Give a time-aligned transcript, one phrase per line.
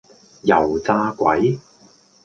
[0.41, 1.59] 油炸鬼